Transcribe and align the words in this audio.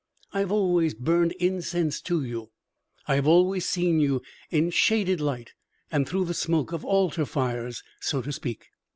I 0.33 0.39
have 0.39 0.51
always 0.51 0.95
burned 0.95 1.31
incense 1.33 2.01
to 2.01 2.23
you; 2.23 2.49
I 3.07 3.13
have 3.13 3.27
always 3.27 3.69
seen 3.69 3.99
you 3.99 4.23
in 4.49 4.71
shaded 4.71 5.21
light 5.21 5.53
and 5.91 6.09
through 6.09 6.25
the 6.25 6.33
smoke 6.33 6.71
of 6.71 6.83
altar 6.83 7.23
fires, 7.23 7.83
so 7.99 8.23
to 8.23 8.31
speak." 8.31 8.69